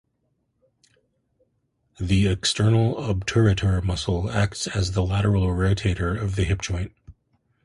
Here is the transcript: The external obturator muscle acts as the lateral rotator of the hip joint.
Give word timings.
The 1.99 2.25
external 2.25 2.95
obturator 2.95 3.83
muscle 3.83 4.31
acts 4.31 4.65
as 4.65 4.93
the 4.93 5.05
lateral 5.05 5.49
rotator 5.49 6.19
of 6.19 6.35
the 6.35 6.43
hip 6.43 6.59
joint. 6.63 6.95